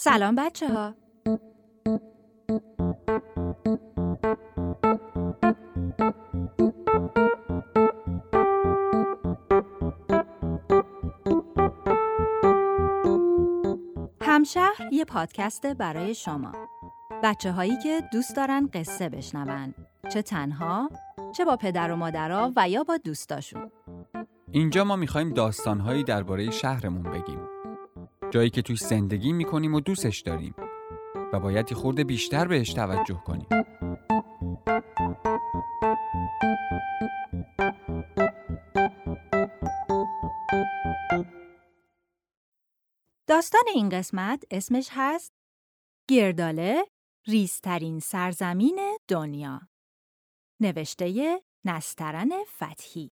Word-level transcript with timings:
سلام 0.00 0.34
بچه 0.34 0.68
ها. 0.68 0.94
همشهر 14.22 14.88
یه 14.92 15.04
پادکست 15.04 15.66
برای 15.66 16.14
شما. 16.14 16.52
بچه 17.22 17.52
هایی 17.52 17.78
که 17.82 18.00
دوست 18.12 18.36
دارن 18.36 18.68
قصه 18.72 19.08
بشنون. 19.08 19.74
چه 20.12 20.22
تنها، 20.22 20.90
چه 21.36 21.44
با 21.44 21.56
پدر 21.56 21.92
و 21.92 21.96
مادرها 21.96 22.52
و 22.56 22.68
یا 22.68 22.84
با 22.84 22.96
دوستاشون. 22.96 23.70
اینجا 24.50 24.84
ما 24.84 24.96
می‌خوایم 24.96 25.34
داستانهایی 25.34 26.04
درباره 26.04 26.50
شهرمون 26.50 27.02
بگیم. 27.02 27.57
جایی 28.30 28.50
که 28.50 28.62
توش 28.62 28.78
زندگی 28.78 29.32
می‌کنیم 29.32 29.74
و 29.74 29.80
دوستش 29.80 30.20
داریم 30.20 30.54
و 31.32 31.40
باید 31.40 31.74
خورده 31.74 32.04
بیشتر 32.04 32.48
بهش 32.48 32.72
توجه 32.72 33.22
کنیم. 33.26 33.46
داستان 43.26 43.62
این 43.74 43.88
قسمت 43.88 44.44
اسمش 44.50 44.88
هست 44.92 45.32
گرداله 46.08 46.84
ریزترین 47.26 48.00
سرزمین 48.00 48.98
دنیا 49.08 49.60
نوشته 50.60 51.38
نسترن 51.64 52.32
فتحی 52.44 53.10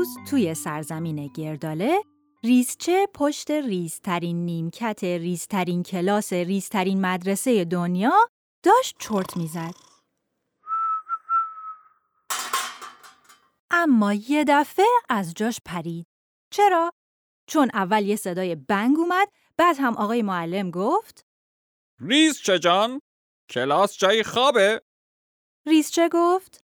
روز 0.00 0.16
توی 0.30 0.54
سرزمین 0.54 1.26
گرداله 1.26 2.02
ریزچه 2.44 3.06
پشت 3.14 3.50
ریزترین 3.50 4.44
نیمکت 4.44 5.04
ریزترین 5.04 5.82
کلاس 5.82 6.32
ریزترین 6.32 7.00
مدرسه 7.00 7.64
دنیا 7.64 8.12
داشت 8.62 8.96
چرت 8.98 9.36
می‌زد. 9.36 9.74
اما 13.70 14.14
یه 14.14 14.44
دفعه 14.48 14.86
از 15.08 15.34
جاش 15.34 15.60
پرید. 15.64 16.06
چرا؟ 16.52 16.92
چون 17.46 17.70
اول 17.74 18.04
یه 18.06 18.16
صدای 18.16 18.54
بنگ 18.54 18.98
اومد 18.98 19.28
بعد 19.56 19.76
هم 19.78 19.96
آقای 19.96 20.22
معلم 20.22 20.70
گفت 20.70 21.24
ریز 22.00 22.42
جان؟ 22.42 23.00
کلاس 23.50 23.98
جای 23.98 24.22
خوابه؟ 24.22 24.82
ریزچه 25.66 26.08
گفت 26.12 26.64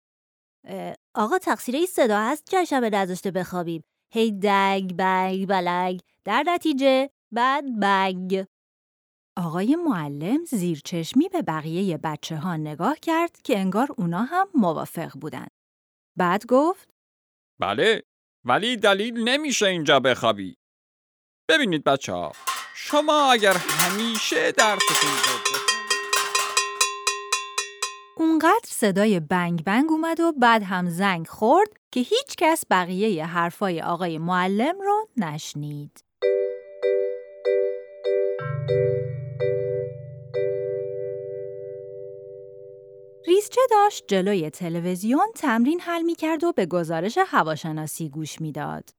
آقا 1.19 1.37
تقصیر 1.37 1.75
این 1.75 1.85
صدا 1.85 2.19
هست 2.19 2.63
شب 2.63 2.83
نذاشته 2.83 3.31
بخوابیم 3.31 3.83
هی 4.13 4.31
دنگ 4.31 4.95
بنگ 4.95 5.47
بلنگ 5.47 6.01
در 6.25 6.43
نتیجه 6.47 7.09
بعد 7.31 7.79
بنگ 7.79 8.45
آقای 9.37 9.75
معلم 9.75 10.45
زیر 10.45 10.81
چشمی 10.85 11.29
به 11.29 11.41
بقیه 11.41 11.97
بچه 11.97 12.37
ها 12.37 12.57
نگاه 12.57 12.95
کرد 12.99 13.41
که 13.41 13.59
انگار 13.59 13.87
اونا 13.97 14.23
هم 14.23 14.47
موافق 14.53 15.11
بودن. 15.21 15.47
بعد 16.17 16.45
گفت 16.45 16.89
بله 17.59 18.03
ولی 18.45 18.77
دلیل 18.77 19.29
نمیشه 19.29 19.65
اینجا 19.65 19.99
بخوابی. 19.99 20.57
ببینید 21.49 21.83
بچه 21.83 22.13
ها 22.13 22.31
شما 22.75 23.31
اگر 23.31 23.53
همیشه 23.53 24.51
درستون 24.51 25.09
رو 25.09 25.68
اونقدر 28.19 28.65
صدای 28.65 29.19
بنگ 29.19 29.63
بنگ 29.63 29.91
اومد 29.91 30.19
و 30.19 30.31
بعد 30.31 30.63
هم 30.63 30.89
زنگ 30.89 31.27
خورد 31.27 31.69
که 31.91 31.99
هیچ 31.99 32.35
کس 32.37 32.63
بقیه 32.69 33.25
حرفای 33.25 33.81
آقای 33.81 34.17
معلم 34.17 34.81
رو 34.81 35.07
نشنید. 35.17 36.03
ریزچه 43.27 43.61
داشت 43.71 44.03
جلوی 44.07 44.49
تلویزیون 44.49 45.27
تمرین 45.35 45.79
حل 45.79 46.01
می 46.01 46.15
کرد 46.15 46.43
و 46.43 46.51
به 46.51 46.65
گزارش 46.65 47.17
هواشناسی 47.27 48.09
گوش 48.09 48.41
می‌داد. 48.41 48.98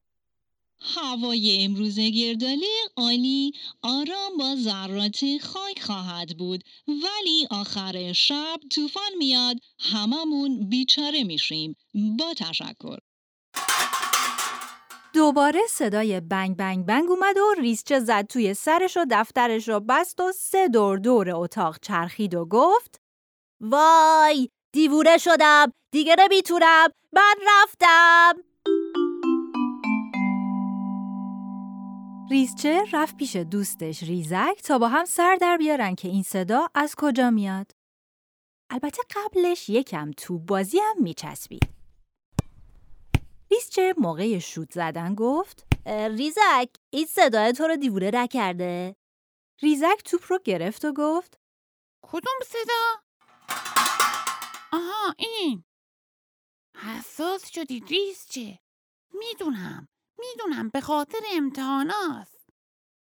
هوای 0.81 1.63
امروز 1.63 1.99
گرداله 1.99 2.67
عالی 2.97 3.51
آرام 3.81 4.37
با 4.39 4.55
ذرات 4.55 5.25
خاک 5.41 5.81
خواهد 5.81 6.37
بود. 6.37 6.63
ولی 6.87 7.47
آخر 7.51 8.13
شب 8.13 8.59
طوفان 8.71 9.11
میاد 9.17 9.57
هممون 9.79 10.69
بیچاره 10.69 11.23
میشیم. 11.23 11.75
با 12.19 12.33
تشکر. 12.33 12.97
دوباره 15.13 15.59
صدای 15.69 16.19
بنگ 16.19 16.57
بنگ 16.57 16.85
بنگ 16.85 17.09
اومد 17.09 17.37
و 17.37 17.53
ریسچه 17.61 17.99
زد 17.99 18.27
توی 18.27 18.53
سرش 18.53 18.97
و 18.97 19.05
دفترش 19.11 19.67
رو 19.67 19.79
بست 19.79 20.19
و 20.19 20.31
سه 20.31 20.67
دور 20.67 20.97
دور 20.97 21.29
اتاق 21.35 21.77
چرخید 21.81 22.35
و 22.35 22.45
گفت 22.45 23.01
وای 23.61 24.49
دیوونه 24.73 25.17
شدم. 25.17 25.73
دیگه 25.91 26.15
نمی‌تونم. 26.19 26.87
من 27.13 27.35
رفتم. 27.47 28.10
ریزچه 32.41 32.83
رفت 32.93 33.17
پیش 33.17 33.35
دوستش 33.35 34.03
ریزک 34.03 34.61
تا 34.63 34.77
با 34.77 34.87
هم 34.87 35.05
سر 35.05 35.35
در 35.35 35.57
بیارن 35.57 35.95
که 35.95 36.07
این 36.07 36.23
صدا 36.23 36.67
از 36.75 36.95
کجا 36.97 37.29
میاد. 37.29 37.71
البته 38.69 39.01
قبلش 39.15 39.69
یکم 39.69 40.11
تو 40.11 40.39
بازی 40.39 40.79
هم 40.79 41.03
میچسبید. 41.03 41.69
ریزچه 43.51 43.93
موقع 43.97 44.39
شوت 44.39 44.71
زدن 44.71 45.15
گفت 45.15 45.65
ریزک 45.87 46.69
این 46.89 47.05
صدای 47.05 47.53
تو 47.53 47.67
رو 47.67 47.75
دیوونه 47.75 48.11
نکرده؟ 48.13 48.95
ریزک 49.61 50.01
توپ 50.05 50.21
رو 50.29 50.39
گرفت 50.43 50.85
و 50.85 50.93
گفت 50.93 51.39
کدوم 52.01 52.39
صدا؟ 52.45 53.01
آها 54.73 55.15
این 55.17 55.63
حساس 56.77 57.51
شدی 57.51 57.79
ریزچه 57.79 58.59
می‌دونم 59.13 59.87
می‌دونم 60.21 60.69
به 60.69 60.81
خاطر 60.81 61.19
امتحاناست 61.31 62.49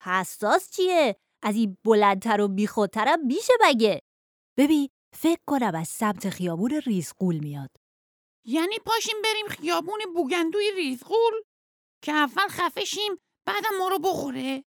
حساس 0.03 0.71
چیه؟ 0.71 1.15
از 1.43 1.55
این 1.55 1.77
بلندتر 1.85 2.41
و 2.41 2.47
بیخودترم 2.47 3.25
میشه 3.25 3.53
بگه 3.63 4.01
ببین 4.57 4.89
فکر 5.15 5.41
کنم 5.47 5.75
از 5.75 5.87
سمت 5.87 6.29
خیابون 6.29 6.71
ریزقول 6.71 7.37
میاد. 7.37 7.69
یعنی 8.45 8.79
پاشیم 8.85 9.15
بریم 9.23 9.47
خیابون 9.47 9.99
بوگندوی 10.15 10.71
ریزقول 10.75 11.33
که 12.03 12.11
اول 12.11 12.47
خفه 12.47 12.85
شیم 12.85 13.17
بعدم 13.47 13.77
ما 13.79 13.87
رو 13.87 13.99
بخوره؟ 13.99 14.63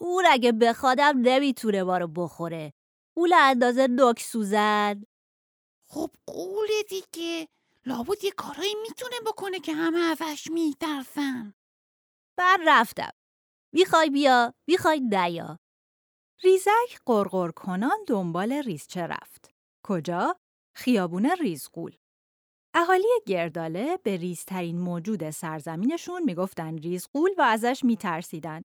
اون 0.00 0.24
اگه 0.30 0.52
بخوادم 0.52 1.18
نمی‌تونه 1.18 1.82
ما 1.82 1.98
رو 1.98 2.08
بخوره. 2.08 2.72
اون 3.16 3.32
اندازه 3.34 3.86
نک 3.90 4.20
سوزن. 4.20 5.02
خب 5.88 6.10
قوله 6.26 6.82
دیگه. 6.88 7.48
لابد 7.86 8.24
یه 8.24 8.30
کارایی 8.30 8.74
می‌تونه 8.82 9.16
بکنه 9.26 9.60
که 9.60 9.72
همه 9.74 9.98
ازش 9.98 10.48
میترسن. 10.50 11.54
بر 12.38 12.58
رفتم 12.66 13.10
می‌خوای 13.74 14.10
بیا 14.10 14.54
می‌خوای 14.68 15.00
نیا. 15.00 15.58
ریزک 16.44 17.00
قرقر 17.06 17.50
کنان 17.50 17.98
دنبال 18.08 18.52
ریزچه 18.52 19.06
رفت. 19.06 19.50
کجا؟ 19.86 20.36
خیابون 20.76 21.26
ریزقول 21.26 21.96
اهالی 22.74 23.08
گرداله 23.26 23.96
به 23.96 24.16
ریزترین 24.16 24.78
موجود 24.78 25.30
سرزمینشون 25.30 26.22
می‌گفتن 26.22 26.78
ریزقول 26.78 27.30
و 27.38 27.42
ازش 27.42 27.80
میترسیدن. 27.84 28.62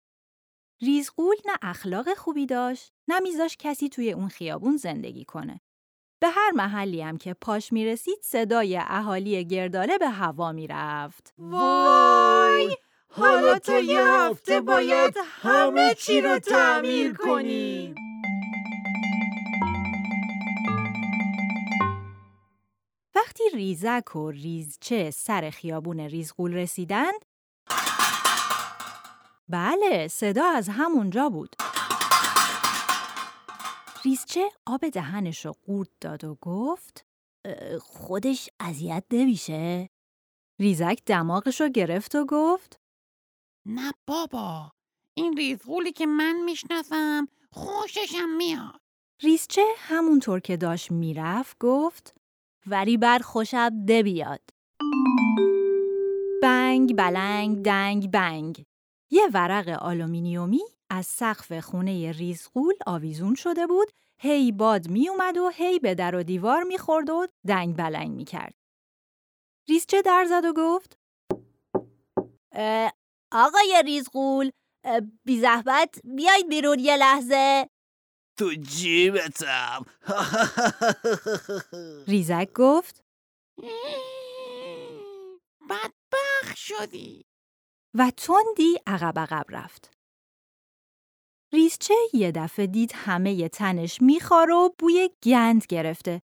ریزقول 0.82 1.36
نه 1.47 1.58
اخلاق 1.62 2.14
خوبی 2.14 2.47
داشت 2.47 2.92
نه 3.08 3.20
میذاش 3.20 3.56
کسی 3.56 3.88
توی 3.88 4.12
اون 4.12 4.28
خیابون 4.28 4.77
زندگی 4.77 5.24
کنه. 5.24 5.60
به 6.24 6.30
هر 6.30 6.50
محلی 6.54 7.03
هم 7.03 7.18
که 7.18 7.34
پاش 7.34 7.72
می‌رسید 7.72 8.18
صدای 8.22 8.78
اهالی 8.80 9.44
گرداله 9.44 9.98
به 9.98 10.09
هوا 10.09 10.53
می‌رفت. 10.53 11.34
وای! 11.38 12.76
حالا 13.09 13.59
تا 13.59 13.78
یه 13.78 14.00
هفته 14.03 14.60
باید 14.60 15.15
همه 15.42 15.94
چی 15.94 16.21
رو 16.21 16.38
تعمیر 16.38 17.15
کنیم. 17.15 17.94
وقتی 23.15 23.44
ریزک 23.54 24.16
و 24.16 24.30
ریزچه 24.30 25.10
سر 25.10 25.50
خیابون 25.50 26.00
ریزغول 26.00 26.54
رسیدند 26.54 27.24
بله 29.48 30.09
صدا 30.09 30.44
از 30.44 30.68
همونجا 30.68 31.28
بود 31.28 31.56
ریزچه 34.04 34.51
آب 34.66 34.89
دهنش 34.89 35.47
رو 35.47 35.54
قورت 35.66 35.89
داد 36.01 36.24
و 36.24 36.39
گفت 36.41 37.06
خودش 37.80 38.51
اذیت 38.60 39.04
نمیشه. 39.12 39.91
ریزک 40.60 40.98
دماغش 41.06 41.60
رو 41.60 41.68
گرفت 41.68 42.15
و 42.15 42.24
گفت 42.28 42.80
نه 43.66 43.92
بابا 44.06 44.72
این 45.15 45.36
ریزغولی 45.36 45.92
که 45.92 46.06
من 46.06 46.41
می‌شناسم 46.45 47.28
خوششم 47.51 48.28
میاد. 48.36 48.80
ریسچه 49.22 49.65
همونطور 49.78 50.41
که 50.41 50.56
داشت 50.56 50.91
می‌رفت 50.91 51.56
گفت 51.60 52.15
ولی 52.66 52.97
بر 52.97 53.18
خوشم 53.18 53.86
بیاد. 53.86 54.51
بنگ 56.42 56.97
بلنگ 56.97 57.62
دنگ 57.62 58.10
بنگ. 58.10 58.65
یه 59.10 59.28
ورق 59.34 59.68
آلومینیومی 59.68 60.62
از 60.94 61.06
سقف 61.06 61.60
خونه 61.60 62.12
ریزغول 62.12 62.74
آویزون 62.86 63.34
شده 63.34 63.66
بود 63.66 63.88
هی 64.18 64.52
باد 64.52 64.88
می 64.88 65.08
اومد 65.08 65.36
و 65.36 65.48
هی 65.48 65.78
به 65.78 65.94
در 65.94 66.14
و 66.14 66.22
دیوار 66.22 66.62
می‌خورد 66.62 67.10
و 67.10 67.26
دنگ 67.48 67.76
بلنگ 67.76 68.10
می‌کرد. 68.10 68.54
ریسچه 69.68 70.02
در 70.02 70.26
زد 70.28 70.44
و 70.44 70.52
گفت؟ 70.56 70.98
آقای 73.32 73.82
ریزغول 73.84 74.50
بی 75.24 75.41
زحمت 75.41 76.00
بیاید 76.04 76.48
بیرون 76.48 76.78
یه 76.78 76.96
لحظه. 76.96 77.68
تو 78.38 78.54
جیبتم. 78.54 79.86
ریزک 82.08 82.52
گفت. 82.54 83.04
بدبخ 85.70 86.56
شدی. 86.56 87.24
و 87.94 88.12
تندی 88.16 88.78
عقب 88.86 89.18
عقب 89.18 89.44
رفت. 89.48 89.93
ریسچه 91.54 91.95
یه 92.12 92.33
دفعه 92.33 92.66
دید 92.66 92.92
همه 92.95 93.33
ی 93.33 93.48
تنش 93.48 94.03
میخوار 94.03 94.51
و 94.51 94.74
بوی 94.78 95.10
گند 95.22 95.66
گرفته. 95.68 96.22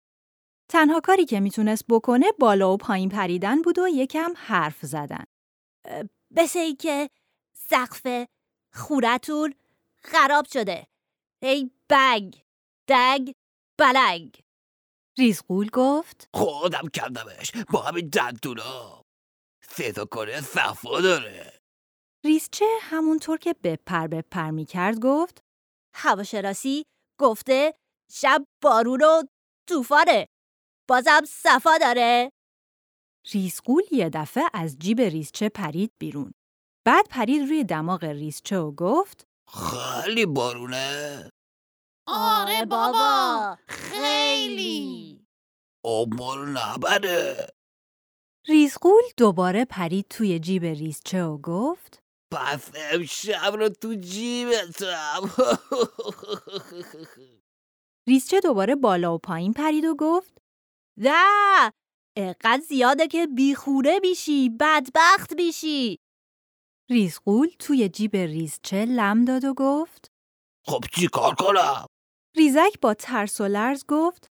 تنها 0.70 1.00
کاری 1.00 1.26
که 1.26 1.40
می‌تونست 1.40 1.86
بکنه 1.90 2.26
بالا 2.40 2.74
و 2.74 2.78
پایین 2.78 3.10
پریدن 3.10 3.62
بود 3.62 3.80
و 3.80 3.88
یکم 3.88 4.34
حرف 4.38 4.86
زدن. 4.86 5.24
مثل 6.32 6.60
این 6.60 6.76
که 6.76 7.10
سقف 7.54 8.28
خورتون 8.74 9.54
خراب 9.96 10.46
شده. 10.46 10.88
ای 11.42 11.72
بنگ 11.90 12.44
دنگ 12.88 13.34
بلنگ. 13.78 14.44
ریزغول 15.18 15.70
گفت. 15.70 16.30
خودم 16.34 16.88
کندمش 16.94 17.52
با 17.74 17.82
همین 17.82 18.10
دندونا. 18.10 19.06
صدا 19.62 20.06
کنه 20.06 20.42
صفا 20.42 21.02
داره. 21.02 21.57
ریسچه 22.28 22.66
همونطور 22.82 23.38
که 23.38 23.56
بپر 23.64 24.08
بپر 24.08 24.52
می‌کرد 24.52 25.00
گفت 25.00 25.42
هواشناسی 25.96 26.84
گفته 27.20 27.74
شب 28.12 28.46
بارون 28.64 29.04
و 29.04 29.24
طوفانه. 29.70 30.28
بازم 30.90 31.22
صفا 31.28 31.78
داره. 31.78 32.30
ریزغول 33.34 33.84
یه 33.92 34.10
دفعه 34.10 34.44
از 34.54 34.78
جیب 34.80 35.02
ریسچه 35.02 35.50
پرید 35.50 35.92
بیرون. 36.00 36.32
بعد 36.86 37.08
پرید 37.10 37.42
روی 37.42 37.64
دماغ 37.64 38.04
ریسچه 38.04 38.58
و 38.58 38.72
گفت 38.72 39.24
خیلی 39.50 40.26
بارونه. 40.26 41.30
آره 42.08 42.66
بابا 42.66 43.58
خیلی. 43.68 45.26
عمر 45.86 46.46
نبره. 46.46 47.48
ریزغول 48.48 49.04
دوباره 49.18 49.66
پرید 49.66 50.06
توی 50.10 50.40
جیب 50.40 50.64
ریسچه 50.64 51.24
و 51.24 51.38
گفت 51.38 52.07
پس 52.32 52.72
امشب 52.76 53.54
رو 53.60 53.70
تو 53.70 53.94
جیبتم 53.94 55.22
ریسچه 58.08 58.40
دوباره 58.40 58.76
بالا 58.76 59.16
و 59.16 59.18
پایین 59.18 59.54
پرید 59.54 59.86
و 59.86 59.96
گفت 59.96 60.38
نه 60.98 61.72
اقدر 62.18 62.62
زیاده 62.68 63.08
که 63.08 63.28
بیخوره 63.28 64.00
میشی 64.02 64.50
بدبخت 64.50 65.34
میشی! 65.34 66.00
ریزغول 66.90 67.48
توی 67.60 67.90
جیب 67.90 68.16
ریسچه 68.16 68.86
لم 68.86 69.26
داد 69.26 69.46
و 69.46 69.54
گفت 69.54 70.12
خب 70.66 70.84
چی 70.96 71.08
کار 71.08 71.36
کنم؟ 71.36 71.86
ریزک 72.36 72.80
با 72.82 72.94
ترس 72.94 73.42
و 73.42 73.48
لرز 73.48 73.86
گفت 73.88 74.28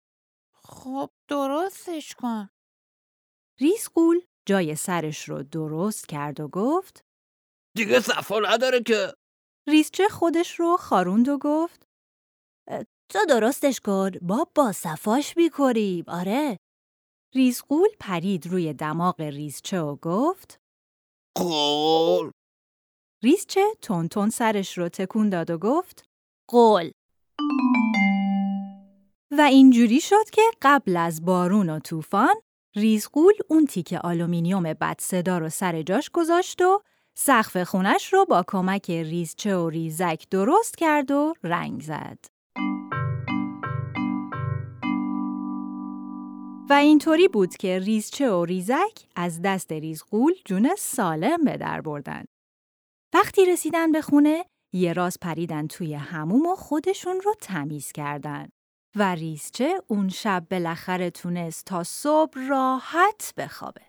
خب 0.54 1.10
درستش 1.28 2.14
کن. 2.14 2.48
ریزغول 3.60 4.20
جای 4.48 4.76
سرش 4.76 5.28
رو 5.28 5.42
درست 5.42 6.08
کرد 6.08 6.40
و 6.40 6.48
گفت 6.48 7.05
دیگه 7.76 8.00
صفا 8.00 8.38
نداره 8.38 8.82
که. 8.82 9.12
ریزچه 9.68 10.08
خودش 10.08 10.60
رو 10.60 10.76
خاروند 10.76 11.28
و 11.28 11.38
گفت 11.38 11.86
تو 13.12 13.18
درستش 13.28 13.80
کن 13.80 14.10
ما 14.22 14.46
با 14.54 14.72
صفاش 14.72 15.36
می‌کنیم 15.36 16.04
آره. 16.08 16.56
ریزغول 17.34 17.88
پرید 18.00 18.46
روی 18.46 18.72
دماغ 18.72 19.20
ریزچه 19.20 19.80
و 19.80 19.96
گفت 19.96 20.60
قول. 21.36 22.30
ریزچه 23.22 23.64
تند 23.82 24.08
تند 24.08 24.30
سرش 24.30 24.78
رو 24.78 24.88
تکون 24.88 25.28
داد 25.28 25.50
و 25.50 25.58
گفت 25.58 26.04
قول. 26.50 26.90
و 29.30 29.40
اینجوری 29.40 30.00
شد 30.00 30.30
که 30.32 30.42
قبل 30.62 30.96
از 30.96 31.24
بارون 31.24 31.70
و 31.70 31.78
طوفان 31.78 32.34
ریزغول 32.76 33.34
اون 33.48 33.66
تیکه 33.66 33.98
آلومینیوم 33.98 34.62
بد 34.62 34.96
صدا 35.00 35.38
رو 35.38 35.48
سر 35.48 35.82
جاش 35.82 36.10
گذاشت 36.10 36.62
و 36.62 36.82
سقف 37.18 37.62
خونش 37.62 38.12
رو 38.12 38.24
با 38.24 38.44
کمک 38.48 38.90
ریزچه 38.90 39.56
و 39.56 39.68
ریزک 39.68 40.28
درست 40.30 40.76
کرد 40.76 41.10
و 41.10 41.34
رنگ 41.42 41.82
زد. 41.82 42.18
و 46.70 46.72
اینطوری 46.72 47.28
بود 47.28 47.56
که 47.56 47.78
ریزچه 47.78 48.30
و 48.30 48.44
ریزک 48.44 49.06
از 49.16 49.42
دست 49.42 49.72
ریزغول 49.72 50.32
جون 50.44 50.70
سالم 50.78 51.44
به 51.44 51.56
در 51.56 51.80
بردن. 51.80 52.24
وقتی 53.14 53.46
رسیدن 53.46 53.92
به 53.92 54.02
خونه، 54.02 54.44
یه 54.74 54.92
راز 54.92 55.18
پریدن 55.20 55.66
توی 55.66 55.94
هموم 55.94 56.46
و 56.46 56.54
خودشون 56.54 57.20
رو 57.20 57.34
تمیز 57.40 57.92
کردن. 57.92 58.48
و 58.96 59.14
ریزچه 59.14 59.82
اون 59.86 60.08
شب 60.08 60.46
بالاخره 60.50 61.10
تونست 61.10 61.64
تا 61.64 61.84
صبح 61.84 62.48
راحت 62.48 63.32
بخوابه. 63.36 63.85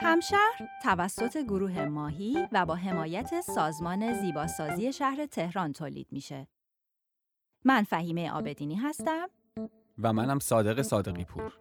همشهر 0.00 0.68
توسط 0.82 1.36
گروه 1.36 1.84
ماهی 1.84 2.48
و 2.52 2.66
با 2.66 2.74
حمایت 2.74 3.40
سازمان 3.40 4.20
زیباسازی 4.20 4.92
شهر 4.92 5.26
تهران 5.26 5.72
تولید 5.72 6.06
میشه. 6.10 6.46
من 7.64 7.82
فهیمه 7.82 8.30
آبدینی 8.30 8.74
هستم. 8.74 9.28
و 9.98 10.12
منم 10.12 10.38
صادق 10.38 10.82
صادقی 10.82 11.24
پور 11.24 11.52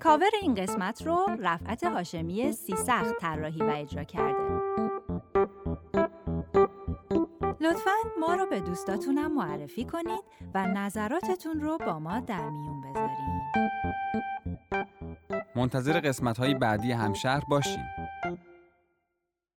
کاور 0.00 0.30
این 0.42 0.54
قسمت 0.54 1.06
رو 1.06 1.26
رفعت 1.38 1.84
هاشمی 1.84 2.52
سی 2.52 2.76
سخت 2.76 3.14
طراحی 3.20 3.60
و 3.60 3.72
اجرا 3.76 4.04
کرده. 4.04 4.56
لطفاً 7.60 7.90
ما 8.20 8.34
رو 8.34 8.46
به 8.46 8.60
دوستاتونم 8.60 9.34
معرفی 9.34 9.84
کنید 9.84 10.24
و 10.54 10.66
نظراتتون 10.66 11.60
رو 11.60 11.78
با 11.78 11.98
ما 11.98 12.20
در 12.20 12.50
میون 12.50 12.80
بذارید. 12.80 13.66
منتظر 15.56 16.00
قسمت 16.00 16.38
های 16.38 16.54
بعدی 16.54 16.92
همشهر 16.92 17.44
باشین. 17.48 17.84